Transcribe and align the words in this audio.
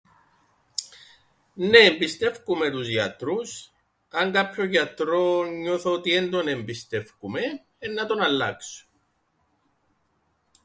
Νναι 1.53 1.77
εμπιστεύκουμαι 1.79 2.71
τους 2.71 2.87
γιατρούς. 2.87 3.71
Αν 4.09 4.31
κάποιον 4.31 4.67
γιατρόν 4.69 5.47
νιώθω 5.57 5.91
ότι 5.93 6.13
εν 6.13 6.29
τον 6.29 6.47
εμπιστεύκουμαι, 6.47 7.41
εννά 7.79 8.05
τον 8.05 8.19
αλλάξω. 8.21 8.85